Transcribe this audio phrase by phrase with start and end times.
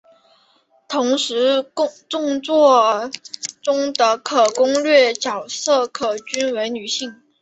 [0.87, 1.63] 同时
[2.09, 3.11] 全作
[3.61, 7.21] 中的可攻略角色也均为女性。